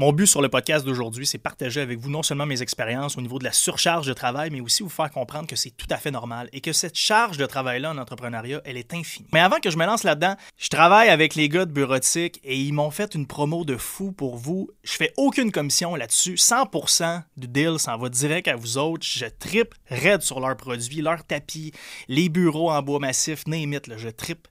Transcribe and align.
Mon 0.00 0.14
but 0.14 0.26
sur 0.26 0.40
le 0.40 0.48
podcast 0.48 0.86
d'aujourd'hui, 0.86 1.26
c'est 1.26 1.36
partager 1.36 1.78
avec 1.78 1.98
vous 1.98 2.08
non 2.08 2.22
seulement 2.22 2.46
mes 2.46 2.62
expériences 2.62 3.18
au 3.18 3.20
niveau 3.20 3.38
de 3.38 3.44
la 3.44 3.52
surcharge 3.52 4.06
de 4.06 4.14
travail, 4.14 4.48
mais 4.50 4.62
aussi 4.62 4.82
vous 4.82 4.88
faire 4.88 5.10
comprendre 5.10 5.46
que 5.46 5.56
c'est 5.56 5.76
tout 5.76 5.88
à 5.90 5.98
fait 5.98 6.10
normal 6.10 6.48
et 6.54 6.62
que 6.62 6.72
cette 6.72 6.96
charge 6.96 7.36
de 7.36 7.44
travail-là 7.44 7.90
en 7.90 7.98
entrepreneuriat, 7.98 8.62
elle 8.64 8.78
est 8.78 8.94
infinie. 8.94 9.28
Mais 9.34 9.40
avant 9.40 9.58
que 9.60 9.68
je 9.68 9.76
me 9.76 9.84
lance 9.84 10.02
là-dedans, 10.02 10.36
je 10.56 10.70
travaille 10.70 11.10
avec 11.10 11.34
les 11.34 11.50
gars 11.50 11.66
de 11.66 11.72
Bureautique 11.72 12.40
et 12.44 12.58
ils 12.58 12.72
m'ont 12.72 12.90
fait 12.90 13.14
une 13.14 13.26
promo 13.26 13.66
de 13.66 13.76
fou 13.76 14.10
pour 14.10 14.38
vous. 14.38 14.70
Je 14.84 14.92
fais 14.92 15.12
aucune 15.18 15.52
commission 15.52 15.94
là-dessus. 15.94 16.36
100% 16.36 17.22
du 17.36 17.48
deal 17.48 17.78
s'en 17.78 17.98
va 17.98 18.08
direct 18.08 18.48
à 18.48 18.56
vous 18.56 18.78
autres. 18.78 19.06
Je 19.06 19.26
tripe 19.26 19.74
raide 19.90 20.22
sur 20.22 20.40
leurs 20.40 20.56
produits, 20.56 21.02
leurs 21.02 21.24
tapis, 21.24 21.72
les 22.08 22.30
bureaux 22.30 22.70
en 22.70 22.80
bois 22.80 23.00
massif, 23.00 23.46
name 23.46 23.74
it, 23.74 23.98
je 23.98 24.08
tripe 24.08 24.48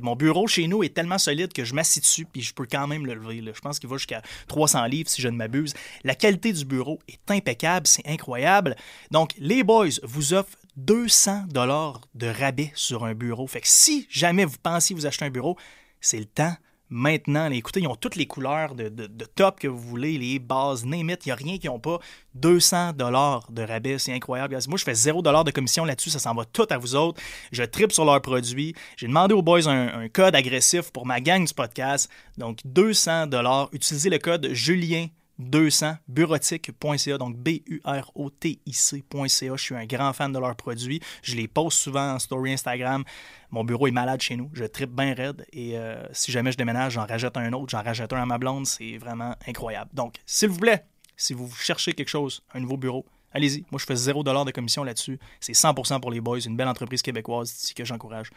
mon 0.00 0.16
bureau 0.16 0.46
chez 0.46 0.66
nous 0.66 0.82
est 0.82 0.94
tellement 0.94 1.18
solide 1.18 1.52
que 1.52 1.64
je 1.64 1.74
m'assis 1.74 2.00
dessus 2.00 2.24
puis 2.24 2.42
je 2.42 2.54
peux 2.54 2.66
quand 2.70 2.86
même 2.86 3.06
le 3.06 3.14
lever. 3.14 3.42
Je 3.54 3.60
pense 3.60 3.78
qu'il 3.78 3.88
va 3.88 3.96
jusqu'à 3.96 4.22
300 4.48 4.84
livres 4.86 5.08
si 5.08 5.22
je 5.22 5.28
ne 5.28 5.36
m'abuse. 5.36 5.74
La 6.04 6.14
qualité 6.14 6.52
du 6.52 6.64
bureau 6.64 6.98
est 7.08 7.30
impeccable, 7.30 7.86
c'est 7.86 8.06
incroyable. 8.06 8.76
Donc, 9.10 9.32
les 9.38 9.62
boys 9.62 9.88
vous 10.02 10.34
offrent 10.34 10.58
200 10.76 11.44
dollars 11.48 12.00
de 12.14 12.26
rabais 12.26 12.72
sur 12.74 13.04
un 13.04 13.14
bureau. 13.14 13.46
Fait 13.46 13.60
que 13.60 13.68
si 13.68 14.06
jamais 14.10 14.44
vous 14.44 14.56
pensez 14.62 14.94
vous 14.94 15.06
acheter 15.06 15.24
un 15.24 15.30
bureau, 15.30 15.56
c'est 16.00 16.18
le 16.18 16.24
temps 16.24 16.54
maintenant. 16.92 17.50
écoutez, 17.50 17.80
ils 17.80 17.88
ont 17.88 17.96
toutes 17.96 18.16
les 18.16 18.26
couleurs 18.26 18.74
de, 18.74 19.08
top 19.34 19.58
que 19.58 19.66
vous 19.66 19.78
voulez, 19.78 20.18
les 20.18 20.38
bases, 20.38 20.84
it, 20.84 21.26
il 21.26 21.28
n'y 21.28 21.32
a 21.32 21.34
rien 21.34 21.58
qui 21.58 21.66
n'ont 21.66 21.80
pas 21.80 21.98
200 22.34 22.92
dollars 22.92 23.50
de 23.50 23.62
rabais, 23.62 23.98
c'est 23.98 24.12
incroyable. 24.12 24.56
Moi, 24.68 24.78
je 24.78 24.84
fais 24.84 24.94
0 24.94 25.22
de 25.22 25.50
commission 25.50 25.84
là-dessus, 25.84 26.10
ça 26.10 26.18
s'en 26.18 26.34
va 26.34 26.44
tout 26.44 26.66
à 26.70 26.78
vous 26.78 26.94
autres. 26.94 27.20
Je 27.50 27.62
tripe 27.64 27.92
sur 27.92 28.04
leurs 28.04 28.20
produits. 28.20 28.74
J'ai 28.96 29.08
demandé 29.08 29.34
aux 29.34 29.42
boys 29.42 29.66
un, 29.68 30.08
code 30.08 30.34
agressif 30.34 30.90
pour 30.90 31.06
ma 31.06 31.20
gang 31.20 31.44
du 31.44 31.54
podcast. 31.54 32.10
Donc, 32.36 32.60
200 32.64 33.28
dollars. 33.28 33.68
Utilisez 33.72 34.10
le 34.10 34.18
code 34.18 34.50
Julien 34.52 35.06
200 35.42 35.96
bureautique.ca, 36.08 37.18
donc 37.18 37.36
B-U-R-O-T-I-C.ca. 37.36 39.26
Je 39.56 39.62
suis 39.62 39.74
un 39.74 39.84
grand 39.86 40.12
fan 40.12 40.32
de 40.32 40.38
leurs 40.38 40.56
produits. 40.56 41.00
Je 41.22 41.36
les 41.36 41.48
poste 41.48 41.78
souvent 41.78 42.14
en 42.14 42.18
story 42.18 42.52
Instagram. 42.52 43.04
Mon 43.50 43.64
bureau 43.64 43.86
est 43.86 43.92
malade 43.92 44.20
chez 44.20 44.36
nous. 44.36 44.50
Je 44.52 44.64
tripe 44.64 44.90
bien 44.90 45.14
raide. 45.14 45.46
Et 45.52 45.76
euh, 45.76 46.02
si 46.12 46.32
jamais 46.32 46.52
je 46.52 46.56
déménage, 46.56 46.92
j'en 46.94 47.06
rajoute 47.06 47.36
un 47.36 47.52
autre, 47.52 47.70
j'en 47.70 47.82
rajoute 47.82 48.12
un 48.12 48.22
à 48.22 48.26
ma 48.26 48.38
blonde. 48.38 48.66
C'est 48.66 48.96
vraiment 48.96 49.34
incroyable. 49.46 49.90
Donc, 49.92 50.16
s'il 50.24 50.48
vous 50.48 50.58
plaît, 50.58 50.84
si 51.16 51.34
vous 51.34 51.52
cherchez 51.54 51.92
quelque 51.92 52.08
chose, 52.08 52.42
un 52.54 52.60
nouveau 52.60 52.76
bureau, 52.76 53.06
allez-y. 53.32 53.64
Moi, 53.70 53.78
je 53.78 53.86
fais 53.86 53.96
0 53.96 54.22
de 54.22 54.50
commission 54.50 54.84
là-dessus. 54.84 55.18
C'est 55.40 55.52
100% 55.52 56.00
pour 56.00 56.10
les 56.10 56.20
boys. 56.20 56.40
Une 56.40 56.56
belle 56.56 56.68
entreprise 56.68 57.02
québécoise 57.02 57.50
ici 57.50 57.74
que 57.74 57.84
j'encourage. 57.84 58.30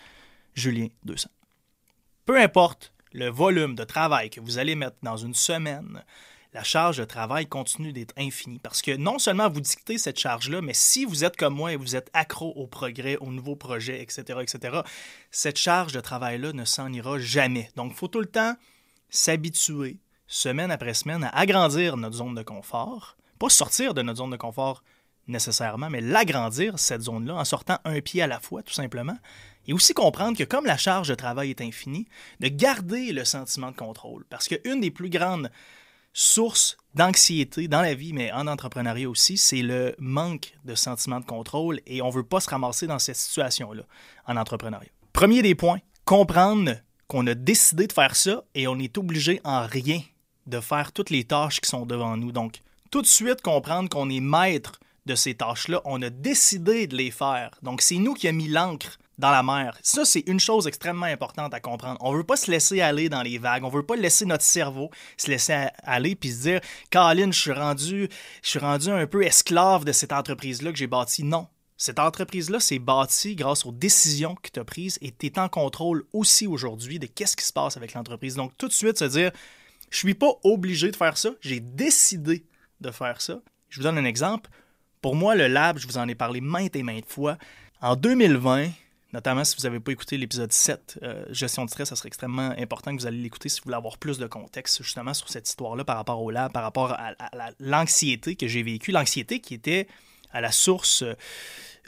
Julien 0.53 0.87
200. 1.03 1.29
Peu 2.25 2.39
importe 2.39 2.91
le 3.11 3.29
volume 3.29 3.75
de 3.75 3.83
travail 3.83 4.29
que 4.29 4.41
vous 4.41 4.57
allez 4.57 4.75
mettre 4.75 4.97
dans 5.01 5.17
une 5.17 5.33
semaine, 5.33 6.03
la 6.55 6.63
charge 6.63 6.95
de 6.99 7.03
travail 7.03 7.47
continue 7.47 7.91
d'être 7.91 8.13
infinie. 8.17 8.59
Parce 8.59 8.81
que 8.81 8.95
non 8.95 9.19
seulement 9.19 9.49
vous 9.49 9.59
dictez 9.59 9.97
cette 9.97 10.17
charge-là, 10.17 10.61
mais 10.61 10.73
si 10.73 11.03
vous 11.03 11.25
êtes 11.25 11.35
comme 11.35 11.53
moi 11.53 11.73
et 11.73 11.75
vous 11.75 11.97
êtes 11.97 12.09
accro 12.13 12.53
au 12.55 12.65
progrès, 12.65 13.17
aux 13.17 13.29
nouveaux 13.29 13.57
projets, 13.57 14.01
etc., 14.01 14.39
etc., 14.41 14.79
cette 15.31 15.57
charge 15.57 15.91
de 15.91 15.99
travail-là 15.99 16.53
ne 16.53 16.63
s'en 16.63 16.93
ira 16.93 17.19
jamais. 17.19 17.69
Donc, 17.75 17.91
il 17.91 17.97
faut 17.97 18.07
tout 18.07 18.21
le 18.21 18.25
temps 18.25 18.55
s'habituer, 19.09 19.97
semaine 20.27 20.71
après 20.71 20.93
semaine, 20.93 21.25
à 21.25 21.37
agrandir 21.37 21.97
notre 21.97 22.15
zone 22.15 22.35
de 22.35 22.41
confort. 22.41 23.17
Pas 23.37 23.49
sortir 23.49 23.93
de 23.93 24.01
notre 24.01 24.19
zone 24.19 24.31
de 24.31 24.37
confort 24.37 24.81
nécessairement, 25.27 25.89
mais 25.89 25.99
l'agrandir, 25.99 26.79
cette 26.79 27.01
zone-là, 27.01 27.35
en 27.35 27.43
sortant 27.43 27.79
un 27.83 27.99
pied 27.99 28.21
à 28.21 28.27
la 28.27 28.39
fois, 28.39 28.63
tout 28.63 28.73
simplement. 28.73 29.17
Et 29.67 29.73
aussi 29.73 29.93
comprendre 29.93 30.37
que 30.37 30.45
comme 30.45 30.65
la 30.65 30.77
charge 30.77 31.09
de 31.09 31.15
travail 31.15 31.49
est 31.49 31.59
infinie, 31.59 32.07
de 32.39 32.47
garder 32.47 33.11
le 33.11 33.25
sentiment 33.25 33.71
de 33.71 33.75
contrôle. 33.75 34.23
Parce 34.29 34.47
qu'une 34.47 34.79
des 34.79 34.91
plus 34.91 35.09
grandes 35.09 35.51
source 36.15 36.77
d'anxiété 36.95 37.67
dans 37.67 37.81
la 37.81 37.93
vie, 37.93 38.13
mais 38.13 38.31
en 38.31 38.47
entrepreneuriat 38.47 39.09
aussi, 39.09 39.37
c'est 39.37 39.61
le 39.61 39.93
manque 39.99 40.53
de 40.63 40.73
sentiment 40.73 41.19
de 41.19 41.25
contrôle 41.25 41.81
et 41.85 42.01
on 42.01 42.07
ne 42.07 42.13
veut 42.13 42.23
pas 42.23 42.39
se 42.39 42.49
ramasser 42.49 42.87
dans 42.87 42.99
cette 42.99 43.17
situation-là 43.17 43.83
en 44.25 44.37
entrepreneuriat. 44.37 44.89
Premier 45.11 45.41
des 45.41 45.55
points, 45.55 45.79
comprendre 46.05 46.71
qu'on 47.07 47.27
a 47.27 47.35
décidé 47.35 47.85
de 47.85 47.93
faire 47.93 48.15
ça 48.15 48.45
et 48.55 48.65
on 48.67 48.79
est 48.79 48.97
obligé 48.97 49.41
en 49.43 49.67
rien 49.67 50.01
de 50.47 50.61
faire 50.61 50.93
toutes 50.93 51.09
les 51.09 51.25
tâches 51.25 51.59
qui 51.59 51.69
sont 51.69 51.85
devant 51.85 52.15
nous. 52.15 52.31
Donc, 52.31 52.61
tout 52.91 53.01
de 53.01 53.07
suite 53.07 53.41
comprendre 53.41 53.89
qu'on 53.89 54.09
est 54.09 54.21
maître 54.21 54.79
de 55.05 55.15
ces 55.15 55.35
tâches-là, 55.35 55.81
on 55.83 56.01
a 56.01 56.09
décidé 56.09 56.87
de 56.87 56.95
les 56.95 57.11
faire. 57.11 57.51
Donc, 57.61 57.81
c'est 57.81 57.97
nous 57.97 58.13
qui 58.13 58.29
avons 58.29 58.37
mis 58.37 58.47
l'encre 58.47 58.97
dans 59.17 59.31
la 59.31 59.43
mer. 59.43 59.77
Ça, 59.81 60.05
c'est 60.05 60.23
une 60.27 60.39
chose 60.39 60.67
extrêmement 60.67 61.05
importante 61.05 61.53
à 61.53 61.59
comprendre. 61.59 61.97
On 62.01 62.11
ne 62.11 62.17
veut 62.17 62.23
pas 62.23 62.35
se 62.35 62.51
laisser 62.51 62.81
aller 62.81 63.09
dans 63.09 63.21
les 63.21 63.37
vagues. 63.37 63.63
On 63.63 63.69
ne 63.69 63.75
veut 63.75 63.85
pas 63.85 63.95
laisser 63.95 64.25
notre 64.25 64.43
cerveau 64.43 64.89
se 65.17 65.29
laisser 65.29 65.67
aller 65.83 66.15
puis 66.15 66.31
se 66.31 66.41
dire 66.41 66.61
Caroline, 66.89 67.33
je 67.33 67.39
suis 67.39 67.51
rendu, 67.51 68.09
je 68.41 68.49
suis 68.49 68.59
rendu 68.59 68.89
un 68.89 69.07
peu 69.07 69.23
esclave 69.23 69.85
de 69.85 69.91
cette 69.91 70.13
entreprise-là 70.13 70.71
que 70.71 70.77
j'ai 70.77 70.87
bâtie. 70.87 71.23
Non. 71.23 71.47
Cette 71.77 71.99
entreprise-là 71.99 72.59
s'est 72.59 72.79
bâtie 72.79 73.35
grâce 73.35 73.65
aux 73.65 73.71
décisions 73.71 74.35
que 74.35 74.49
tu 74.49 74.59
as 74.59 74.63
prises 74.63 74.97
et 75.01 75.11
tu 75.11 75.25
es 75.25 75.39
en 75.39 75.49
contrôle 75.49 76.05
aussi 76.13 76.47
aujourd'hui 76.47 76.99
de 76.99 77.05
qu'est-ce 77.05 77.35
qui 77.35 77.43
se 77.43 77.51
passe 77.51 77.75
avec 77.75 77.93
l'entreprise. 77.93 78.35
Donc, 78.35 78.57
tout 78.57 78.67
de 78.67 78.73
suite, 78.73 78.97
se 78.97 79.05
dire 79.05 79.31
Je 79.89 79.97
suis 79.97 80.13
pas 80.13 80.31
obligé 80.43 80.89
de 80.89 80.95
faire 80.95 81.17
ça, 81.17 81.31
j'ai 81.41 81.59
décidé 81.59 82.45
de 82.79 82.91
faire 82.91 83.19
ça. 83.19 83.41
Je 83.69 83.79
vous 83.79 83.83
donne 83.83 83.97
un 83.97 84.05
exemple. 84.05 84.49
Pour 85.01 85.15
moi, 85.15 85.35
le 85.35 85.47
lab, 85.47 85.77
je 85.77 85.85
vous 85.85 85.97
en 85.97 86.07
ai 86.07 86.15
parlé 86.15 86.39
maintes 86.39 86.75
et 86.75 86.83
maintes 86.83 87.09
fois. 87.09 87.37
En 87.81 87.95
2020, 87.97 88.69
notamment 89.15 89.45
si 89.45 89.55
vous 89.55 89.63
n'avez 89.63 89.79
pas 89.79 89.93
écouté 89.93 90.17
l'épisode 90.17 90.51
7, 90.51 90.99
euh, 91.01 91.25
gestion 91.29 91.63
de 91.63 91.69
stress, 91.69 91.87
ça 91.87 91.95
serait 91.95 92.07
extrêmement 92.07 92.53
important 92.57 92.93
que 92.93 93.01
vous 93.01 93.07
allez 93.07 93.21
l'écouter 93.21 93.47
si 93.47 93.61
vous 93.61 93.65
voulez 93.65 93.77
avoir 93.77 93.97
plus 93.97 94.17
de 94.17 94.27
contexte 94.27 94.83
justement 94.83 95.13
sur 95.13 95.29
cette 95.29 95.47
histoire-là 95.47 95.85
par 95.85 95.95
rapport 95.95 96.21
au 96.21 96.31
lab, 96.31 96.51
par 96.51 96.63
rapport 96.63 96.91
à, 96.91 97.13
l'anxiété 97.61 98.35
que 98.35 98.45
j'ai 98.45 98.61
vécue, 98.61 98.91
l'anxiété 98.91 99.39
qui 99.39 99.53
était 99.53 99.87
à 100.33 100.41
la 100.41 100.51
source 100.51 101.03
euh, 101.03 101.13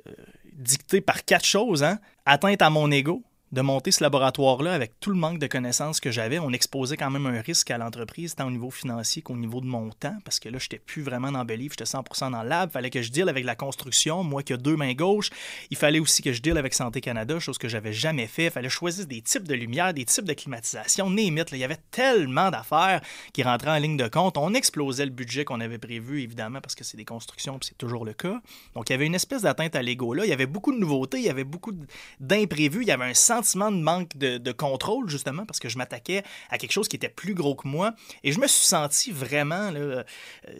euh, 0.08 0.14
dictée 0.54 1.02
par 1.02 1.26
quatre 1.26 1.46
choses, 1.46 1.84
hein? 1.84 2.00
atteinte 2.26 2.62
à 2.62 2.70
mon 2.70 2.90
ego, 2.92 3.24
de 3.52 3.62
monter 3.62 3.92
ce 3.92 4.04
laboratoire-là 4.04 4.74
avec 4.74 5.00
tout 5.00 5.10
le 5.10 5.16
manque 5.16 5.40
de 5.40 5.48
connaissances 5.48 6.00
que 6.00 6.12
j'avais. 6.12 6.40
On 6.40 6.52
exposait 6.52 6.98
quand 6.98 7.10
même 7.10 7.26
un 7.26 7.42
risque 7.42 7.72
à 7.72 7.78
l'entreprise, 7.78 8.36
tant 8.36 8.48
au 8.48 8.52
niveau 8.52 8.70
financier 8.72 9.22
qu'au 9.22 9.38
niveau 9.38 9.62
de 9.62 9.66
mon 9.66 9.90
temps, 9.90 10.18
parce 10.26 10.40
que 10.40 10.50
là, 10.50 10.58
je 10.58 10.66
n'étais 10.66 10.80
plus 10.80 11.02
vraiment 11.02 11.32
dans 11.32 11.46
Believe, 11.46 11.72
j'étais 11.72 11.86
100% 11.86 12.32
dans 12.32 12.44
le 12.44 12.50
lab. 12.50 12.70
Il 12.70 12.74
fallait 12.74 12.90
que 12.90 13.02
je 13.02 13.12
deal 13.12 13.30
avec 13.30 13.46
la 13.46 13.56
construction, 13.56 14.24
moi 14.24 14.44
qui 14.44 14.54
ai 14.54 14.58
deux 14.58 14.76
mains 14.76 14.94
gauches. 14.94 15.30
Il 15.70 15.78
fallait 15.78 16.00
aussi 16.00 16.22
que 16.22 16.34
je 16.34 16.42
deal 16.42 16.58
avec 16.58 16.74
Santé 16.74 17.00
Canada, 17.00 17.40
chose 17.40 17.58
que 17.58 17.70
j'avais 17.70 17.94
jamais 17.94 18.28
fait. 18.28 18.46
Il 18.46 18.52
fallait 18.52 18.70
choisir 18.70 19.08
des 19.08 19.22
types 19.22 19.48
de 19.48 19.54
lumière, 19.54 19.94
des 19.94 20.06
types 20.06 20.26
de 20.26 20.34
climatisation, 20.34 21.10
némite. 21.10 21.50
Il 21.52 21.60
y 21.60 21.64
avait 21.64 21.80
tellement 21.92 22.52
d'affaires 22.52 23.02
qui 23.34 23.44
rentraient 23.44 23.72
en 23.72 23.80
ligne 23.80 23.98
de 23.98 24.08
compte. 24.08 24.38
On 24.38 24.54
explosait 24.54 25.06
le 25.06 25.12
budget 25.12 25.46
qu'on 25.46 25.62
avait 25.62 25.78
prévu, 25.78 26.22
évidemment, 26.22 26.60
parce 26.60 26.76
que 26.76 26.84
c'est 26.84 26.98
des 26.98 27.06
constructions, 27.06 27.58
c'est 27.62 27.78
toujours 27.78 28.04
le 28.04 28.14
cas. 28.14 28.42
Donc, 28.76 28.90
il 28.90 28.94
y 28.94 28.96
avait 28.96 29.06
une 29.06 29.16
espèce 29.16 29.44
d'atteinte 29.44 29.76
à 29.76 29.82
l'ego 29.82 30.14
là. 30.14 30.26
Il 30.26 30.30
y 30.30 30.34
avait 30.34 30.46
beaucoup 30.46 30.74
de 30.74 30.80
nouveautés, 30.80 31.18
il 31.18 31.24
y 31.24 31.30
avait 31.30 31.44
beaucoup 31.44 31.72
d'imprévus, 32.20 32.82
il 32.82 32.88
y 32.88 32.92
avait 32.92 33.06
un 33.06 33.14
sentiment 33.38 33.72
de 33.72 33.78
manque 33.78 34.18
de, 34.18 34.52
contrôle, 34.52 35.10
justement, 35.10 35.46
parce 35.46 35.60
que 35.60 35.70
je 35.70 35.78
m'attaquais 35.78 36.24
à 36.50 36.58
quelque 36.58 36.72
chose 36.72 36.88
qui 36.88 36.96
était 36.96 37.10
plus 37.10 37.34
gros 37.34 37.56
que 37.56 37.68
moi. 37.68 37.94
Et 38.24 38.32
je 38.32 38.40
me 38.40 38.48
suis 38.48 38.66
senti 38.66 39.12
vraiment 39.12 39.72
euh, 39.74 40.04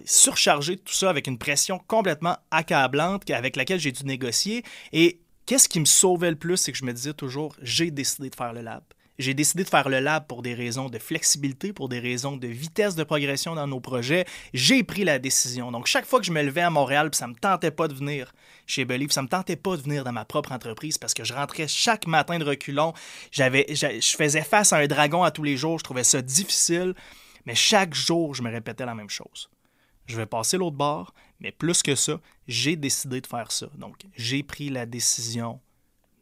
surchargé 0.06 0.76
de 0.76 0.82
tout 0.82 0.94
ça 0.94 1.10
avec 1.10 1.28
une 1.28 1.38
pression 1.38 1.80
complètement 1.88 2.38
accablante 2.52 3.30
avec 3.32 3.56
laquelle 3.56 3.80
j'ai 3.80 3.92
dû 3.92 4.04
négocier. 4.06 4.64
Et 4.94 5.20
qu'est-ce 5.46 5.70
qui 5.70 5.80
me 5.80 5.86
sauvait 5.86 6.30
le 6.30 6.38
plus, 6.38 6.58
c'est 6.58 6.72
que 6.72 6.78
je 6.78 6.86
me 6.86 6.94
disais 6.94 7.14
toujours, 7.14 7.56
j'ai 7.62 7.92
décidé 7.92 8.30
de 8.30 8.36
faire 8.36 8.54
le 8.54 8.62
lab. 8.62 8.84
J'ai 9.20 9.34
décidé 9.34 9.64
de 9.64 9.70
faire 9.70 9.90
le 9.90 10.00
lab 10.00 10.28
pour 10.28 10.44
des 10.44 10.54
raisons 10.54 10.90
de 10.90 11.00
flexibilité, 11.00 11.74
pour 11.74 11.90
des 11.90 12.00
raisons 12.00 12.38
de 12.38 12.48
vitesse 12.48 12.94
de 12.96 13.04
progression 13.04 13.56
dans 13.56 13.66
nos 13.66 13.80
projets. 13.80 14.26
J'ai 14.54 14.84
pris 14.84 15.04
la 15.04 15.18
décision. 15.18 15.72
Donc, 15.72 15.88
chaque 15.88 16.06
fois 16.06 16.20
que 16.20 16.26
je 16.26 16.32
me 16.32 16.42
levais 16.44 16.62
à 16.62 16.70
Montréal, 16.70 17.10
puis 17.10 17.18
ça 17.18 17.28
me 17.28 17.34
tentait 17.34 17.72
pas 17.72 17.88
de 17.88 17.96
venir 17.96 18.32
chez 18.68 18.86
Believe, 18.86 19.12
ça 19.12 19.24
me 19.24 19.28
tentait 19.28 19.56
pas 19.56 19.76
de 19.76 19.82
venir 19.82 20.04
dans 20.04 20.12
ma 20.12 20.24
propre 20.26 20.52
entreprise 20.52 21.00
parce 21.00 21.16
que 21.16 21.24
je 21.24 21.34
rentrais 21.34 21.68
chaque 21.68 22.06
matin 22.06 22.38
de 22.38 22.44
reculons. 22.44 22.94
J'avais, 23.32 23.66
je 23.70 24.16
faisais 24.16 24.44
face 24.44 24.72
à 24.72 24.78
un 24.78 24.88
dragon 24.88 25.24
à 25.24 25.32
tous 25.32 25.44
les 25.44 25.58
jours. 25.58 25.80
Je 25.80 25.84
trouvais 25.84 26.04
ça 26.04 26.22
difficile. 26.22 26.94
Mais 27.48 27.56
chaque 27.56 27.96
jour, 27.96 28.36
je 28.36 28.44
me 28.44 28.52
répétais 28.52 28.86
la 28.86 28.94
même 28.94 29.10
chose. 29.10 29.50
Je 30.06 30.16
vais 30.16 30.26
passer 30.28 30.58
l'autre 30.58 30.78
bord, 30.78 31.14
mais 31.40 31.52
plus 31.52 31.82
que 31.82 31.96
ça, 31.96 32.20
j'ai 32.48 32.76
décidé 32.76 33.20
de 33.20 33.28
faire 33.28 33.52
ça. 33.52 33.68
Donc, 33.78 33.96
j'ai 34.16 34.44
pris 34.44 34.70
la 34.70 34.86
décision 34.86 35.60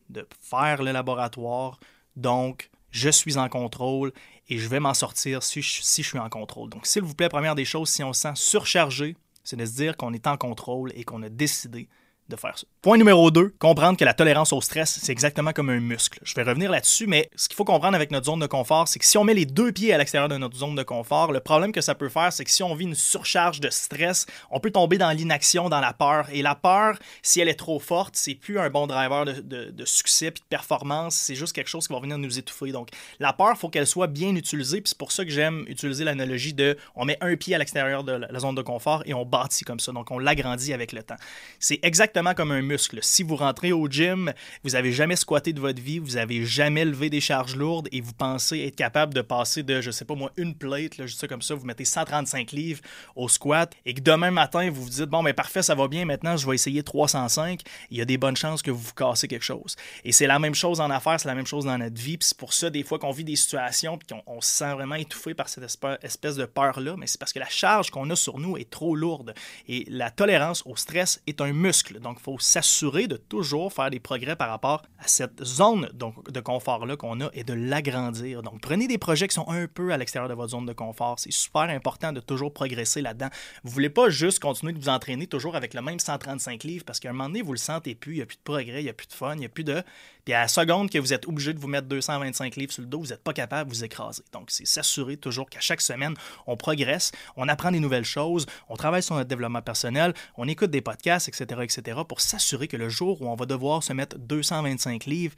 de 0.10 0.28
faire 0.40 0.82
le 0.82 0.92
laboratoire. 0.92 1.80
Donc, 2.16 2.70
je 2.96 3.10
suis 3.10 3.38
en 3.38 3.50
contrôle 3.50 4.14
et 4.48 4.58
je 4.58 4.70
vais 4.70 4.80
m'en 4.80 4.94
sortir 4.94 5.44
si 5.44 5.62
je, 5.62 5.82
suis 5.82 6.18
en 6.18 6.30
contrôle. 6.30 6.70
Donc, 6.70 6.88
s'il 6.88 7.04
vous 7.04 7.14
plaît, 7.14 7.28
première 7.28 7.54
des 7.54 7.66
choses, 7.66 7.90
si 7.90 8.06
on 8.06 8.14
se 8.14 8.22
sent 8.22 8.36
surchargé, 8.36 9.18
c'est 9.44 9.58
de 9.58 9.66
se 9.66 9.76
dire 9.76 9.98
qu'on 9.98 10.14
est 10.14 10.28
en 10.28 10.38
contrôle 10.38 10.94
et 10.96 11.04
qu'on 11.04 11.22
a 11.22 11.28
décidé 11.28 11.90
de 12.28 12.36
faire 12.36 12.58
ça. 12.58 12.66
Point 12.82 12.98
numéro 12.98 13.30
2, 13.30 13.56
comprendre 13.60 13.98
que 13.98 14.06
la 14.06 14.14
tolérance 14.14 14.52
au 14.52 14.62
stress, 14.62 15.00
c'est 15.02 15.12
exactement 15.12 15.52
comme 15.54 15.70
un 15.70 15.80
muscle. 15.80 16.20
Je 16.24 16.34
vais 16.34 16.44
revenir 16.44 16.72
là-dessus, 16.72 17.06
mais 17.06 17.30
ce 17.36 17.48
qu'il 17.48 17.56
faut 17.56 17.66
comprendre 17.66 17.96
avec 17.96 18.12
notre 18.12 18.26
zone 18.26 18.40
de 18.40 18.48
confort, 18.48 18.88
c'est 18.88 19.00
que 19.00 19.06
si 19.06 19.18
on 19.18 19.24
met 19.24 19.36
les 19.36 19.46
deux 19.46 19.72
pieds 19.72 19.94
à 19.94 19.98
l'extérieur 19.98 20.28
de 20.28 20.38
notre 20.38 20.58
zone 20.58 20.76
de 20.76 20.84
confort, 20.84 21.32
le 21.32 21.40
problème 21.40 21.72
que 21.72 21.82
ça 21.82 21.94
peut 21.94 22.10
faire, 22.10 22.34
c'est 22.34 22.44
que 22.44 22.50
si 22.50 22.64
on 22.64 22.74
vit 22.74 22.86
une 22.86 22.96
surcharge 22.96 23.60
de 23.60 23.70
stress, 23.70 24.26
on 24.50 24.60
peut 24.60 24.72
tomber 24.72 24.98
dans 24.98 25.12
l'inaction, 25.12 25.70
dans 25.70 25.80
la 25.80 25.94
peur. 25.94 26.28
Et 26.32 26.42
la 26.42 26.56
peur, 26.56 26.98
si 27.22 27.40
elle 27.40 27.50
est 27.50 27.56
trop 27.56 27.80
forte, 27.80 28.16
c'est 28.16 28.36
plus 28.36 28.60
un 28.60 28.70
bon 28.70 28.88
driver 28.88 29.26
de, 29.26 29.86
succès 29.86 30.32
puis 30.32 30.42
de 30.42 30.48
performance, 30.48 31.16
c'est 31.16 31.36
juste 31.36 31.54
quelque 31.54 31.70
chose 31.70 31.88
qui 31.88 31.94
va 31.94 32.00
venir 32.00 32.18
nous 32.18 32.40
étouffer. 32.40 32.72
Donc, 32.72 32.90
la 33.20 33.34
peur, 33.34 33.56
faut 33.58 33.70
qu'elle 33.70 33.86
soit 33.86 34.08
bien 34.08 34.36
utilisée, 34.36 34.82
puis 34.82 34.90
c'est 34.90 34.98
pour 34.98 35.12
ça 35.12 35.24
que 35.24 35.32
j'aime 35.32 35.64
utiliser 35.68 36.04
l'analogie 36.04 36.54
de 36.54 36.76
on 36.96 37.06
met 37.06 37.18
un 37.22 37.36
pied 37.36 37.54
à 37.54 37.60
l'extérieur 37.60 38.04
de 38.04 38.14
la 38.14 38.40
zone 38.40 38.56
de 38.56 38.64
confort 38.64 39.04
et 39.06 39.14
on 39.14 39.26
bâtit 39.26 39.64
comme 39.64 39.80
ça. 39.80 39.92
Donc, 39.92 40.10
on 40.10 40.18
l'agrandit 40.18 40.74
avec 40.74 40.92
le 40.92 41.04
temps. 41.04 41.18
C'est 41.60 41.80
exactement 41.84 42.15
comme 42.36 42.52
un 42.52 42.62
muscle. 42.62 43.00
Si 43.02 43.24
vous 43.24 43.36
rentrez 43.36 43.74
au 43.74 43.90
gym, 43.90 44.32
vous 44.64 44.72
n'avez 44.72 44.94
jamais 44.94 45.18
squatté 45.18 45.52
de 45.52 45.60
votre 45.60 45.82
vie, 45.82 46.00
vous 46.00 46.14
n'avez 46.14 46.46
jamais 46.46 46.86
levé 46.86 47.10
des 47.10 47.20
charges 47.20 47.58
lourdes 47.58 47.90
et 47.92 48.00
vous 48.00 48.14
pensez 48.14 48.60
être 48.60 48.76
capable 48.76 49.14
de 49.14 49.22
passer 49.22 49.64
de, 49.64 49.82
je 49.82 49.92
sais 49.92 50.06
pas 50.06 50.16
moi, 50.16 50.32
une 50.38 50.56
plate, 50.56 50.98
là, 50.98 51.08
juste 51.08 51.28
comme 51.28 51.42
ça, 51.42 51.56
vous 51.56 51.66
mettez 51.66 51.84
135 51.84 52.54
livres 52.54 52.80
au 53.18 53.28
squat 53.28 53.74
et 53.86 53.94
que 53.94 54.00
demain 54.00 54.32
matin, 54.32 54.70
vous 54.70 54.84
vous 54.84 54.90
dites, 54.90 55.10
bon, 55.10 55.24
mais 55.24 55.32
ben, 55.32 55.36
parfait, 55.36 55.62
ça 55.62 55.76
va 55.76 55.90
bien, 55.90 56.06
maintenant, 56.06 56.38
je 56.38 56.48
vais 56.48 56.56
essayer 56.56 56.84
305, 56.84 57.62
il 57.92 57.98
y 57.98 58.02
a 58.02 58.06
des 58.06 58.18
bonnes 58.18 58.38
chances 58.38 58.62
que 58.62 58.72
vous 58.72 58.80
vous 58.80 58.94
cassez 58.94 59.28
quelque 59.28 59.44
chose. 59.44 59.76
Et 60.06 60.14
c'est 60.14 60.28
la 60.28 60.40
même 60.40 60.56
chose 60.56 60.80
en 60.80 60.90
affaires, 60.90 61.20
c'est 61.20 61.28
la 61.28 61.36
même 61.36 61.46
chose 61.46 61.66
dans 61.66 61.78
notre 61.78 62.02
vie. 62.02 62.18
Puis 62.18 62.30
c'est 62.30 62.38
pour 62.38 62.54
ça, 62.54 62.70
des 62.70 62.84
fois, 62.84 62.98
qu'on 62.98 63.12
vit 63.12 63.26
des 63.26 63.36
situations 63.36 63.98
puis 63.98 64.08
qu'on 64.08 64.40
se 64.40 64.50
sent 64.50 64.74
vraiment 64.74 64.96
étouffé 64.96 65.34
par 65.34 65.50
cette 65.50 65.66
espèce 66.02 66.36
de 66.38 66.46
peur-là, 66.46 66.96
mais 66.98 67.08
c'est 67.08 67.20
parce 67.20 67.34
que 67.34 67.40
la 67.40 67.50
charge 67.50 67.90
qu'on 67.90 68.10
a 68.10 68.16
sur 68.16 68.40
nous 68.40 68.56
est 68.56 68.70
trop 68.70 68.96
lourde. 68.96 69.34
Et 69.68 69.86
la 69.90 70.12
tolérance 70.12 70.64
au 70.66 70.76
stress 70.76 71.22
est 71.28 71.42
un 71.42 71.52
muscle. 71.52 72.00
Donc, 72.06 72.18
il 72.20 72.24
faut 72.24 72.38
s'assurer 72.38 73.08
de 73.08 73.18
toujours 73.18 73.74
faire 73.74 73.90
des 73.90 74.00
progrès 74.00 74.36
par 74.36 74.48
rapport 74.48 74.84
à 75.00 75.08
cette 75.08 75.44
zone 75.44 75.90
de 76.30 76.40
confort-là 76.40 76.96
qu'on 76.96 77.20
a 77.20 77.30
et 77.34 77.44
de 77.44 77.54
l'agrandir. 77.54 78.44
Donc, 78.44 78.62
prenez 78.62 78.88
des 78.88 79.00
projets 79.00 79.28
qui 79.28 79.34
sont 79.34 79.50
un 79.50 79.68
peu 79.68 79.92
à 79.92 79.98
l'extérieur 79.98 80.30
de 80.30 80.36
votre 80.36 80.52
zone 80.52 80.68
de 80.68 80.74
confort. 80.74 81.18
C'est 81.18 81.34
super 81.34 81.64
important 81.64 82.14
de 82.14 82.20
toujours 82.20 82.54
progresser 82.54 83.02
là-dedans. 83.02 83.30
Vous 83.64 83.72
voulez 83.72 83.90
pas 83.90 84.10
juste 84.10 84.38
continuer 84.38 84.74
de 84.74 84.80
vous 84.80 84.90
entraîner 84.90 85.26
toujours 85.26 85.56
avec 85.56 85.74
le 85.74 85.82
même 85.82 85.98
135 86.00 86.64
livres 86.64 86.86
parce 86.86 87.00
qu'à 87.00 87.10
un 87.10 87.14
moment 87.14 87.28
donné, 87.28 87.42
vous 87.42 87.54
le 87.54 87.58
sentez 87.58 87.96
plus, 87.96 88.14
il 88.14 88.18
n'y 88.18 88.22
a 88.22 88.28
plus 88.28 88.38
de 88.38 88.44
progrès, 88.44 88.82
il 88.82 88.84
n'y 88.84 88.90
a 88.90 88.94
plus 88.94 89.08
de 89.08 89.14
fun, 89.14 89.34
il 89.34 89.40
n'y 89.40 89.46
a 89.46 89.50
plus 89.50 89.64
de. 89.64 89.82
Puis 90.26 90.34
à 90.34 90.42
la 90.42 90.48
seconde 90.48 90.90
que 90.90 90.98
vous 90.98 91.14
êtes 91.14 91.28
obligé 91.28 91.54
de 91.54 91.60
vous 91.60 91.68
mettre 91.68 91.88
225 91.88 92.56
livres 92.56 92.72
sur 92.72 92.82
le 92.82 92.88
dos, 92.88 93.00
vous 93.00 93.08
n'êtes 93.08 93.24
pas 93.24 93.34
capable 93.34 93.70
de 93.70 93.76
vous 93.76 93.84
écraser. 93.84 94.24
Donc, 94.32 94.50
c'est 94.50 94.66
s'assurer 94.66 95.18
toujours 95.18 95.50
qu'à 95.50 95.60
chaque 95.60 95.82
semaine, 95.82 96.16
on 96.48 96.58
progresse, 96.58 97.12
on 97.36 97.48
apprend 97.48 97.72
des 97.72 97.80
nouvelles 97.80 98.06
choses, 98.06 98.48
on 98.68 98.76
travaille 98.76 99.04
sur 99.04 99.16
notre 99.16 99.30
développement 99.30 99.62
personnel, 99.62 100.14
on 100.36 100.48
écoute 100.48 100.72
des 100.72 100.82
podcasts, 100.82 101.28
etc., 101.28 101.62
etc., 101.64 101.95
pour 102.04 102.20
s'assurer 102.20 102.68
que 102.68 102.78
le 102.78 102.90
jour 102.90 103.22
où 103.22 103.28
on 103.28 103.36
va 103.36 103.46
devoir 103.46 103.84
se 103.84 103.94
mettre 103.94 104.18
225 104.18 105.06
livres 105.06 105.36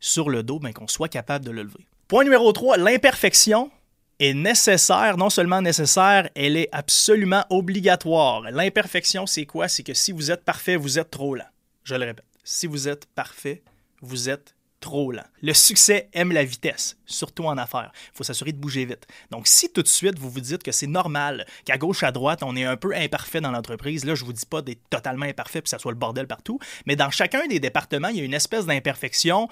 sur 0.00 0.28
le 0.28 0.42
dos, 0.42 0.58
ben, 0.58 0.72
qu'on 0.72 0.88
soit 0.88 1.08
capable 1.08 1.44
de 1.44 1.50
le 1.50 1.62
lever. 1.62 1.86
Point 2.08 2.24
numéro 2.24 2.52
3, 2.52 2.76
l'imperfection 2.76 3.70
est 4.18 4.34
nécessaire, 4.34 5.16
non 5.16 5.30
seulement 5.30 5.62
nécessaire, 5.62 6.28
elle 6.34 6.56
est 6.56 6.68
absolument 6.72 7.44
obligatoire. 7.50 8.42
L'imperfection, 8.50 9.26
c'est 9.26 9.46
quoi? 9.46 9.68
C'est 9.68 9.82
que 9.82 9.94
si 9.94 10.12
vous 10.12 10.30
êtes 10.30 10.44
parfait, 10.44 10.76
vous 10.76 10.98
êtes 10.98 11.10
trop 11.10 11.34
lent. 11.34 11.48
Je 11.84 11.94
le 11.94 12.06
répète, 12.06 12.24
si 12.44 12.66
vous 12.66 12.88
êtes 12.88 13.06
parfait, 13.06 13.62
vous 14.00 14.28
êtes 14.28 14.55
trop 14.80 15.12
lent. 15.12 15.24
Le 15.42 15.52
succès 15.52 16.08
aime 16.12 16.32
la 16.32 16.44
vitesse, 16.44 16.96
surtout 17.06 17.44
en 17.44 17.56
affaires. 17.58 17.92
Il 18.12 18.16
faut 18.16 18.24
s'assurer 18.24 18.52
de 18.52 18.58
bouger 18.58 18.84
vite. 18.84 19.06
Donc, 19.30 19.46
si 19.46 19.72
tout 19.72 19.82
de 19.82 19.88
suite 19.88 20.18
vous 20.18 20.30
vous 20.30 20.40
dites 20.40 20.62
que 20.62 20.72
c'est 20.72 20.86
normal 20.86 21.46
qu'à 21.64 21.78
gauche, 21.78 22.02
à 22.02 22.12
droite, 22.12 22.42
on 22.42 22.56
est 22.56 22.64
un 22.64 22.76
peu 22.76 22.94
imparfait 22.94 23.40
dans 23.40 23.50
l'entreprise, 23.50 24.04
là, 24.04 24.14
je 24.14 24.24
vous 24.24 24.32
dis 24.32 24.46
pas 24.46 24.62
d'être 24.62 24.88
totalement 24.90 25.26
imparfait 25.26 25.60
puis 25.60 25.64
que 25.64 25.70
ça 25.70 25.78
soit 25.78 25.92
le 25.92 25.98
bordel 25.98 26.26
partout, 26.26 26.58
mais 26.86 26.96
dans 26.96 27.10
chacun 27.10 27.46
des 27.46 27.60
départements, 27.60 28.08
il 28.08 28.16
y 28.16 28.20
a 28.20 28.24
une 28.24 28.34
espèce 28.34 28.66
d'imperfection, 28.66 29.48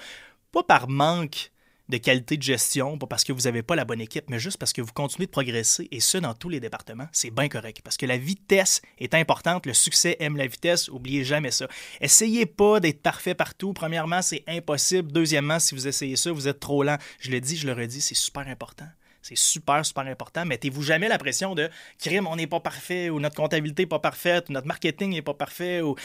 pas 0.51 0.63
par 0.63 0.87
manque 0.87 1.51
de 1.89 1.97
qualité 1.97 2.37
de 2.37 2.43
gestion, 2.43 2.97
pas 2.97 3.07
parce 3.07 3.23
que 3.23 3.31
vous 3.33 3.41
n'avez 3.41 3.61
pas 3.63 3.75
la 3.75 3.85
bonne 3.85 4.01
équipe, 4.01 4.25
mais 4.29 4.39
juste 4.39 4.57
parce 4.57 4.73
que 4.73 4.81
vous 4.81 4.91
continuez 4.93 5.27
de 5.27 5.31
progresser, 5.31 5.87
et 5.91 5.99
ce, 5.99 6.17
dans 6.17 6.33
tous 6.33 6.49
les 6.49 6.59
départements, 6.59 7.07
c'est 7.11 7.31
bien 7.31 7.47
correct. 7.47 7.81
Parce 7.83 7.97
que 7.97 8.05
la 8.05 8.17
vitesse 8.17 8.81
est 8.99 9.13
importante, 9.13 9.65
le 9.65 9.73
succès 9.73 10.17
aime 10.19 10.37
la 10.37 10.47
vitesse, 10.47 10.89
oubliez 10.89 11.23
jamais 11.23 11.51
ça. 11.51 11.67
Essayez 12.01 12.45
pas 12.45 12.79
d'être 12.79 13.01
parfait 13.01 13.35
partout. 13.35 13.73
Premièrement, 13.73 14.21
c'est 14.21 14.43
impossible. 14.47 15.11
Deuxièmement, 15.11 15.59
si 15.59 15.75
vous 15.75 15.87
essayez 15.87 16.15
ça, 16.15 16.31
vous 16.31 16.47
êtes 16.47 16.59
trop 16.59 16.83
lent. 16.83 16.97
Je 17.19 17.31
le 17.31 17.39
dis, 17.39 17.57
je 17.57 17.67
le 17.67 17.73
redis, 17.73 18.01
c'est 18.01 18.15
super 18.15 18.47
important. 18.47 18.87
C'est 19.27 19.35
super, 19.35 19.83
super 19.83 20.05
important. 20.05 20.45
Mettez-vous 20.45 20.83
jamais 20.83 21.07
la 21.07 21.17
pression 21.17 21.55
de 21.55 21.67
crime, 21.97 22.27
on 22.27 22.35
n'est 22.35 22.45
pas 22.45 22.59
parfait, 22.59 23.09
ou 23.09 23.19
notre 23.19 23.35
comptabilité 23.35 23.81
n'est 23.81 23.87
pas 23.87 23.97
parfaite, 23.97 24.49
ou 24.49 24.53
notre 24.53 24.67
marketing 24.67 25.13
n'est 25.13 25.23
pas 25.23 25.33
parfait, 25.33 25.81
ou, 25.81 25.95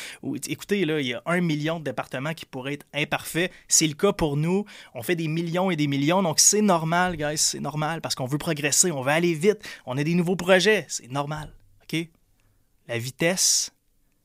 écoutez, 0.49 0.81
il 0.81 1.07
y 1.07 1.13
a 1.13 1.23
un 1.27 1.43
million 1.43 1.79
de 1.81 1.85
départements 1.85 2.33
qui 2.33 2.47
pourraient 2.47 2.73
être 2.73 2.87
imparfaits. 2.95 3.53
C'est 3.69 3.87
le 3.87 3.93
cas 3.93 4.15
pour 4.15 4.39
nous. 4.39 4.65
On 4.95 5.03
fait 5.03 5.17
des 5.17 5.29
millions 5.29 5.71
et 5.71 5.77
des 5.77 5.87
millions, 5.87 6.23
donc 6.23 6.41
c'est 6.41 6.63
normal, 6.63 7.19
guys, 7.19 7.37
c'est 7.37 7.61
normal, 7.61 8.01
parce 8.01 8.15
qu'on 8.15 8.25
veut 8.25 8.39
progresser, 8.39 8.91
on 8.91 9.03
veut 9.03 9.13
aller 9.13 9.35
vite, 9.35 9.69
on 9.85 9.99
a 9.99 10.03
des 10.03 10.15
nouveaux 10.15 10.37
projets, 10.37 10.87
c'est 10.89 11.11
normal. 11.11 11.53
OK? 11.83 12.09
La 12.89 12.97
vitesse 12.97 13.71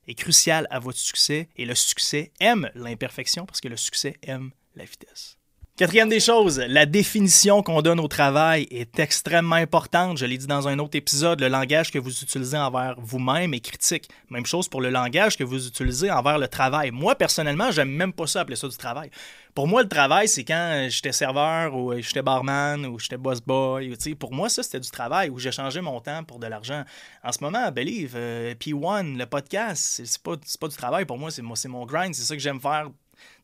est 0.07 0.15
cruciale 0.15 0.67
à 0.69 0.79
votre 0.79 0.99
succès, 0.99 1.49
et 1.57 1.65
le 1.65 1.75
succès 1.75 2.31
aime 2.39 2.71
l'imperfection, 2.75 3.45
parce 3.45 3.59
que 3.59 3.67
le 3.67 3.75
succès 3.75 4.15
aime 4.23 4.51
la 4.73 4.85
vitesse. 4.85 5.37
Quatrième 5.77 6.07
des 6.07 6.21
choses, 6.21 6.57
la 6.69 6.85
définition 6.85 7.61
qu'on 7.61 7.81
donne 7.81 7.99
au 7.99 8.07
travail 8.07 8.65
est 8.71 8.97
extrêmement 8.97 9.57
importante. 9.57 10.17
Je 10.17 10.25
l'ai 10.25 10.37
dit 10.37 10.47
dans 10.47 10.69
un 10.69 10.79
autre 10.79 10.95
épisode, 10.95 11.41
le 11.41 11.49
langage 11.49 11.91
que 11.91 11.99
vous 11.99 12.21
utilisez 12.21 12.57
envers 12.57 12.95
vous-même 12.97 13.53
est 13.53 13.59
critique. 13.59 14.07
Même 14.29 14.45
chose 14.45 14.69
pour 14.69 14.79
le 14.79 14.89
langage 14.89 15.35
que 15.35 15.43
vous 15.43 15.67
utilisez 15.67 16.09
envers 16.09 16.37
le 16.37 16.47
travail. 16.47 16.91
Moi, 16.91 17.15
personnellement, 17.15 17.71
j'aime 17.71 17.89
même 17.89 18.13
pas 18.13 18.25
ça 18.25 18.39
appeler 18.39 18.55
ça 18.55 18.69
du 18.69 18.77
travail. 18.77 19.11
Pour 19.53 19.67
moi, 19.67 19.83
le 19.83 19.89
travail, 19.89 20.29
c'est 20.29 20.45
quand 20.45 20.87
j'étais 20.89 21.11
serveur 21.11 21.75
ou 21.75 21.93
j'étais 21.99 22.21
barman 22.21 22.85
ou 22.85 22.97
j'étais 22.97 23.17
boss 23.17 23.41
boy. 23.41 23.97
Pour 24.17 24.33
moi, 24.33 24.47
ça, 24.47 24.63
c'était 24.63 24.79
du 24.79 24.89
travail 24.89 25.29
où 25.29 25.39
j'ai 25.39 25.51
changé 25.51 25.81
mon 25.81 25.99
temps 25.99 26.23
pour 26.23 26.39
de 26.39 26.47
l'argent. 26.47 26.85
En 27.21 27.33
ce 27.33 27.43
moment, 27.43 27.69
Believe, 27.73 28.13
euh, 28.15 28.55
P1, 28.55 29.17
le 29.17 29.25
podcast, 29.25 30.01
c'est 30.05 30.23
pas, 30.23 30.37
pas 30.61 30.67
du 30.69 30.75
travail 30.77 31.03
pour 31.03 31.17
moi, 31.17 31.31
c'est 31.31 31.67
mon 31.67 31.85
grind, 31.85 32.15
c'est 32.15 32.23
ça 32.23 32.33
que 32.33 32.41
j'aime 32.41 32.61
faire 32.61 32.91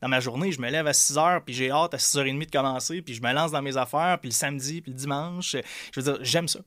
dans 0.02 0.08
ma 0.08 0.20
journée, 0.20 0.52
je 0.52 0.62
me 0.62 0.70
lève 0.70 0.88
à 0.88 0.94
6 0.94 1.16
h, 1.16 1.42
puis 1.44 1.54
j'ai 1.54 1.72
hâte 1.72 1.94
à 1.94 1.98
6h30 1.98 2.46
de 2.46 2.52
commencer, 2.52 3.02
puis 3.02 3.14
je 3.14 3.22
me 3.22 3.32
lance 3.34 3.52
dans 3.52 3.62
mes 3.62 3.78
affaires, 3.78 4.18
puis 4.20 4.30
le 4.30 4.36
samedi, 4.36 4.82
puis 4.82 4.92
le 4.92 4.98
dimanche. 4.98 5.56
Je 5.94 6.00
veux 6.00 6.14
dire, 6.14 6.24
j'aime 6.24 6.48
ça. 6.48 6.60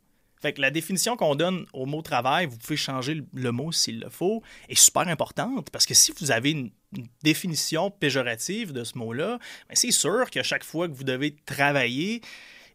Fait 0.45 0.53
que 0.53 0.61
la 0.61 0.71
définition 0.71 1.17
qu'on 1.17 1.37
donne 1.37 1.65
au 1.73 1.87
mot 1.87 2.03
travail, 2.03 2.45
vous 2.45 2.59
pouvez 2.59 2.77
changer 2.77 3.23
le 3.33 3.51
mot 3.51 3.73
s'il 3.73 4.01
le 4.01 4.11
faut, 4.11 4.43
est 4.69 4.75
super 4.75 5.09
importante 5.09 5.71
parce 5.71 5.87
que 5.87 5.95
si 5.95 6.13
vous 6.21 6.33
avez 6.33 6.51
une, 6.51 6.71
définition 7.25 7.91
péjorative 7.91 8.73
de 8.73 8.85
ce 8.85 8.97
mot-là, 8.99 9.39
ben, 9.69 9.75
c'est 9.75 9.91
sûr 9.91 10.31
que 10.31 10.43
chaque 10.45 10.63
fois 10.63 10.87
que 10.87 10.93
vous 10.93 11.03
devez 11.03 11.35
travailler, 11.47 12.21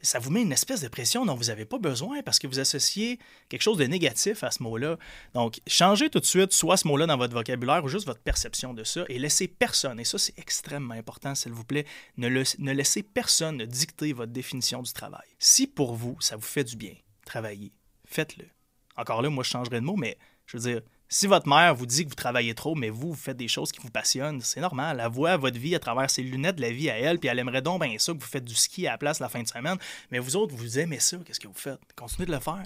ça 0.02 0.20
vous 0.20 0.30
met 0.30 0.42
une 0.42 0.52
espèce 0.52 0.82
de 0.82 0.88
pression 0.88 1.26
dont 1.26 1.36
vous 1.36 1.46
n'avez 1.46 1.66
pas 1.66 1.78
besoin 1.78 2.22
parce 2.24 2.40
que 2.40 2.48
vous 2.48 2.60
associez 2.60 3.20
quelque 3.50 3.62
chose 3.62 3.78
de 3.78 3.86
négatif 3.86 4.44
à 4.44 4.52
ce 4.52 4.64
mot-là. 4.64 4.98
Donc, 5.34 5.60
changez 5.68 6.10
tout 6.10 6.20
de 6.20 6.26
suite 6.26 6.54
soit 6.54 6.78
ce 6.78 6.88
mot-là 6.88 7.06
dans 7.06 7.18
votre 7.18 7.34
vocabulaire 7.34 7.84
ou 7.84 7.88
juste 7.88 8.06
votre 8.06 8.22
perception 8.22 8.74
de 8.74 8.84
ça 8.84 9.04
et 9.10 9.20
laissez 9.20 9.48
personne, 9.48 10.00
et 10.00 10.06
ça 10.06 10.18
c'est 10.18 10.38
extrêmement 10.38 10.94
important 10.94 11.36
s'il 11.36 11.52
vous 11.52 11.64
plaît, 11.64 11.86
ne, 12.18 12.28
laissez 12.72 13.04
personne 13.04 13.66
dicter 13.66 14.14
votre 14.14 14.32
définition 14.32 14.82
du 14.82 14.94
travail. 14.94 15.28
Si 15.38 15.68
pour 15.68 15.96
vous, 15.96 16.18
ça 16.22 16.36
vous 16.36 16.42
fait 16.42 16.64
du 16.64 16.76
bien, 16.76 16.94
travailler, 17.26 17.74
faites-le. 18.06 18.46
Encore 18.96 19.22
là, 19.22 19.30
moi 19.30 19.44
je 19.44 19.50
changerais 19.50 19.80
de 19.80 19.86
mot, 19.86 19.96
mais 19.96 20.18
je 20.46 20.58
veux 20.58 20.64
dire, 20.64 20.82
si 21.10 21.26
votre 21.26 21.48
mère 21.48 21.74
vous 21.74 21.88
dit 21.88 22.06
que 22.06 22.10
vous 22.10 22.16
travaillez 22.16 22.54
trop, 22.54 22.76
mais 22.76 22.92
vous, 22.92 23.10
vous 23.10 23.16
faites 23.16 23.36
des 23.36 23.48
choses 23.48 23.72
qui 23.72 23.80
vous 23.82 23.90
passionnent, 23.90 24.42
c'est 24.42 24.62
normal. 24.62 25.02
Elle 25.04 25.12
voit 25.12 25.38
votre 25.38 25.58
vie 25.58 25.74
à 25.74 25.80
travers 25.80 26.10
ses 26.10 26.22
lunettes 26.22 26.60
la 26.60 26.72
vie 26.72 26.90
à 26.90 26.98
elle, 26.98 27.18
puis 27.18 27.30
elle 27.30 27.40
aimerait 27.40 27.64
donc 27.64 27.82
bien 27.82 27.98
ça 27.98 28.14
que 28.14 28.20
vous 28.20 28.26
faites 28.26 28.46
du 28.46 28.56
ski 28.56 28.86
à 28.88 28.92
la 28.92 28.98
place 29.00 29.20
la 29.20 29.28
fin 29.28 29.42
de 29.42 29.48
semaine. 29.48 29.78
Mais 30.12 30.20
vous 30.20 30.36
autres, 30.36 30.56
vous 30.56 30.78
aimez 30.78 31.00
ça, 31.00 31.18
qu'est-ce 31.26 31.40
que 31.40 31.48
vous 31.48 31.54
faites? 31.56 31.80
Continuez 31.96 32.28
de 32.28 32.32
le 32.32 32.40
faire. 32.40 32.64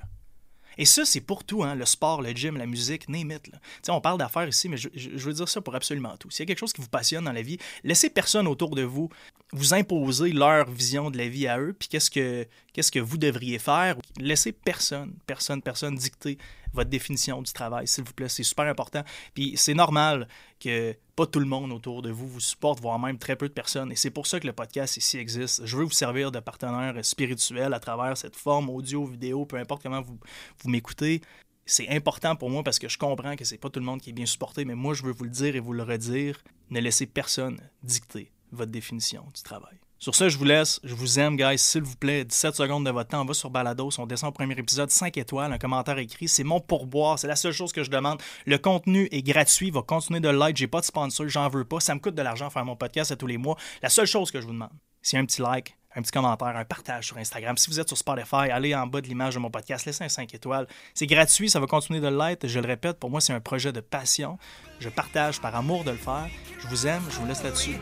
Et 0.77 0.85
ça, 0.85 1.05
c'est 1.05 1.21
pour 1.21 1.43
tout, 1.43 1.63
hein, 1.63 1.75
le 1.75 1.85
sport, 1.85 2.21
le 2.21 2.31
gym, 2.31 2.57
la 2.57 2.65
musique, 2.65 3.07
name 3.07 3.31
it. 3.31 3.51
On 3.89 4.01
parle 4.01 4.17
d'affaires 4.17 4.47
ici, 4.47 4.69
mais 4.69 4.77
je, 4.77 4.89
veux 5.19 5.33
dire 5.33 5.47
ça 5.47 5.61
pour 5.61 5.75
absolument 5.75 6.17
tout. 6.17 6.31
S'il 6.31 6.43
y 6.43 6.43
a 6.43 6.47
quelque 6.47 6.59
chose 6.59 6.73
qui 6.73 6.81
vous 6.81 6.89
passionne 6.89 7.25
dans 7.25 7.31
la 7.31 7.41
vie, 7.41 7.57
laissez 7.83 8.09
personne 8.09 8.47
autour 8.47 8.75
de 8.75 8.81
vous 8.81 9.09
vous 9.53 9.73
imposer 9.73 10.31
leur 10.31 10.69
vision 10.69 11.11
de 11.11 11.17
la 11.17 11.29
vie 11.29 11.47
à 11.47 11.59
eux, 11.59 11.73
puis 11.77 11.87
qu'est-ce 11.87 12.09
que, 12.09 12.47
qu'est-ce 12.73 12.91
que 12.91 12.99
vous 12.99 13.17
devriez 13.17 13.59
faire? 13.59 13.95
Laissez 14.19 14.51
personne, 14.51 15.13
personne, 15.27 15.61
personne 15.61 15.95
dicter 15.95 16.37
votre 16.73 16.89
définition 16.89 17.41
du 17.41 17.53
travail, 17.53 17.87
s'il 17.87 18.03
vous 18.03 18.13
plaît. 18.13 18.29
C'est 18.29 18.43
super 18.43 18.65
important. 18.65 19.03
Puis 19.35 19.53
c'est 19.55 19.75
normal 19.75 20.27
que 20.59 20.95
pas 21.15 21.27
tout 21.27 21.39
le 21.39 21.45
monde 21.45 21.71
autour 21.71 22.01
de 22.01 22.09
vous 22.09 22.27
vous 22.27 22.39
supporte, 22.39 22.81
voire 22.81 22.97
même 22.97 23.19
très 23.19 23.35
peu 23.35 23.47
de 23.47 23.53
personnes. 23.53 23.91
Et 23.91 23.95
c'est 23.95 24.09
pour 24.09 24.25
ça 24.25 24.39
que 24.39 24.47
le 24.47 24.53
podcast 24.53 24.97
ici 24.97 25.19
existe. 25.19 25.65
Je 25.65 25.77
veux 25.77 25.83
vous 25.83 25.91
servir 25.91 26.31
de 26.31 26.39
partenaire 26.39 26.93
spirituel 27.05 27.73
à 27.73 27.79
travers 27.79 28.17
cette 28.17 28.35
forme 28.35 28.71
audio, 28.71 29.05
vidéo, 29.05 29.45
peu 29.45 29.57
importe 29.57 29.83
comment 29.83 30.01
vous, 30.01 30.17
vous 30.63 30.69
m'écoutez. 30.69 31.21
C'est 31.65 31.87
important 31.89 32.35
pour 32.35 32.49
moi 32.49 32.63
parce 32.63 32.79
que 32.79 32.89
je 32.89 32.97
comprends 32.97 33.35
que 33.35 33.45
c'est 33.45 33.57
pas 33.57 33.69
tout 33.69 33.79
le 33.79 33.85
monde 33.85 34.01
qui 34.01 34.09
est 34.09 34.13
bien 34.13 34.25
supporté, 34.25 34.65
mais 34.65 34.75
moi 34.75 34.95
je 34.95 35.03
veux 35.03 35.13
vous 35.13 35.23
le 35.23 35.29
dire 35.29 35.55
et 35.55 35.59
vous 35.59 35.73
le 35.73 35.83
redire. 35.83 36.41
Ne 36.71 36.79
laissez 36.79 37.05
personne 37.05 37.61
dicter 37.83 38.31
votre 38.55 38.71
définition 38.71 39.25
du 39.33 39.41
travail. 39.41 39.77
Sur 40.03 40.15
ce, 40.15 40.27
je 40.27 40.37
vous 40.37 40.43
laisse. 40.43 40.81
Je 40.83 40.93
vous 40.95 41.17
aime, 41.17 41.37
guys. 41.37 41.57
S'il 41.57 41.83
vous 41.83 41.95
plaît, 41.95 42.25
17 42.25 42.55
secondes 42.55 42.85
de 42.85 42.91
votre 42.91 43.07
temps. 43.09 43.21
On 43.21 43.25
va 43.25 43.33
sur 43.33 43.49
Balados. 43.49 43.91
On 43.99 44.05
descend 44.05 44.31
au 44.31 44.33
premier 44.33 44.53
épisode, 44.59 44.89
5 44.89 45.15
étoiles, 45.15 45.53
un 45.53 45.57
commentaire 45.57 45.97
écrit. 45.97 46.27
C'est 46.27 46.43
mon 46.43 46.59
pourboire. 46.59 47.17
C'est 47.17 47.27
la 47.27 47.37
seule 47.37 47.53
chose 47.53 47.71
que 47.71 47.83
je 47.83 47.89
demande. 47.89 48.21
Le 48.45 48.57
contenu 48.57 49.07
est 49.11 49.21
gratuit. 49.21 49.67
Il 49.67 49.73
va 49.73 49.81
continuer 49.81 50.19
de 50.19 50.27
like. 50.27 50.57
J'ai 50.57 50.67
pas 50.67 50.81
de 50.81 50.85
sponsor. 50.85 51.29
J'en 51.29 51.47
veux 51.47 51.63
pas. 51.63 51.79
Ça 51.79 51.95
me 51.95 52.01
coûte 52.01 52.15
de 52.15 52.21
l'argent 52.21 52.49
faire 52.49 52.65
mon 52.65 52.75
podcast 52.75 53.13
à 53.13 53.15
tous 53.15 53.27
les 53.27 53.37
mois. 53.37 53.55
La 53.81 53.87
seule 53.87 54.05
chose 54.05 54.29
que 54.29 54.41
je 54.41 54.45
vous 54.45 54.51
demande, 54.51 54.73
c'est 55.01 55.15
un 55.15 55.23
petit 55.23 55.41
like, 55.41 55.77
un 55.95 56.01
petit 56.01 56.11
commentaire, 56.11 56.55
un 56.57 56.65
partage 56.65 57.07
sur 57.07 57.17
Instagram. 57.17 57.55
Si 57.55 57.69
vous 57.69 57.79
êtes 57.79 57.87
sur 57.87 57.97
Spotify, 57.97 58.51
allez 58.51 58.75
en 58.75 58.87
bas 58.87 58.99
de 58.99 59.07
l'image 59.07 59.35
de 59.35 59.39
mon 59.39 59.51
podcast, 59.51 59.85
laissez 59.85 60.03
un 60.03 60.09
5 60.09 60.33
étoiles. 60.33 60.67
C'est 60.93 61.07
gratuit, 61.07 61.49
ça 61.49 61.61
va 61.61 61.65
continuer 61.65 62.01
de 62.01 62.09
l'être. 62.09 62.45
Je 62.45 62.59
le 62.59 62.67
répète, 62.67 62.99
pour 62.99 63.09
moi, 63.09 63.21
c'est 63.21 63.33
un 63.33 63.39
projet 63.39 63.71
de 63.71 63.79
passion. 63.79 64.37
Je 64.81 64.89
partage 64.89 65.39
par 65.39 65.55
amour 65.55 65.85
de 65.85 65.91
le 65.91 65.97
faire. 65.97 66.27
Je 66.59 66.67
vous 66.67 66.87
aime, 66.87 67.03
je 67.09 67.19
vous 67.19 67.25
laisse 67.25 67.41
là-dessus. 67.41 67.77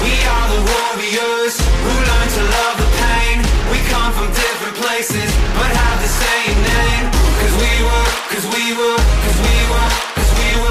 We 0.00 0.14
are 0.24 0.48
the 0.48 0.62
warriors 0.72 1.60
who 1.60 1.92
learn 2.08 2.28
to 2.32 2.42
love 2.48 2.76
the 2.80 2.88
pain. 3.04 3.44
We 3.68 3.76
come 3.92 4.08
from 4.16 4.32
different 4.32 4.74
places, 4.80 5.28
but 5.52 5.68
have 5.68 6.00
the 6.00 6.08
same 6.08 6.56
name. 6.56 7.04
Cause 7.12 7.54
we 7.60 7.72
were, 7.84 8.08
cause 8.32 8.46
we 8.56 8.72
were, 8.72 8.96
cause 8.96 9.38
we 9.44 9.56
were, 9.68 9.88
cause 10.16 10.32
we 10.32 10.48
were 10.64 10.65